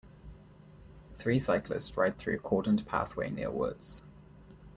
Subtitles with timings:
[1.19, 4.01] Three cyclists ride through cordoned pathway near woods.